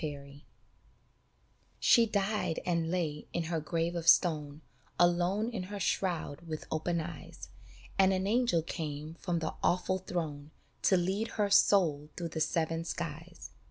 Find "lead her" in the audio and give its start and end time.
10.97-11.51